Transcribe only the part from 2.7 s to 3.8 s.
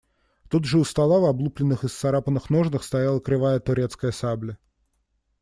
стояла кривая